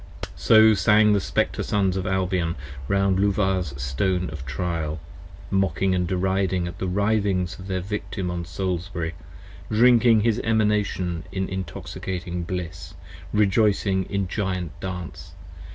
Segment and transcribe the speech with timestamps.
[0.35, 2.55] So sang the Spectre Sons of Albion
[2.87, 4.99] round Luvah's Stone of Trial:
[5.51, 9.13] Mocking and deriding at the writhings of their Victim on Salisbury:
[9.69, 12.95] Drinking his Emanation in intoxicating bliss,
[13.31, 15.33] rejoicing in Giant dance.